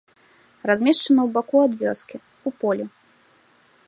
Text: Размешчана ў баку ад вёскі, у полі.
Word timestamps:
Размешчана 0.69 1.21
ў 1.23 1.29
баку 1.35 1.57
ад 1.65 1.73
вёскі, 1.81 2.17
у 2.51 2.55
полі. 2.65 2.85